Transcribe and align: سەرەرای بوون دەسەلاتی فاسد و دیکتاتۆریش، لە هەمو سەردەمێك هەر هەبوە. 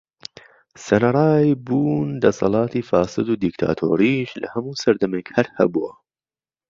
سەرەرای 0.85 1.49
بوون 1.65 2.09
دەسەلاتی 2.23 2.87
فاسد 2.89 3.27
و 3.29 3.39
دیکتاتۆریش، 3.43 4.29
لە 4.41 4.47
هەمو 4.53 4.79
سەردەمێك 4.81 5.27
هەر 5.37 5.47
هەبوە. 5.57 5.91